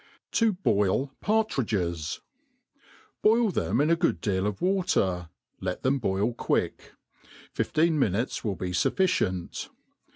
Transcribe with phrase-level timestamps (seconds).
[0.31, 2.21] 7i iw7 Paririi^es,
[3.21, 6.93] BOIL them in a good deal of >yater, let them boll quick;
[7.53, 9.69] fifteen minutes will be fufficient.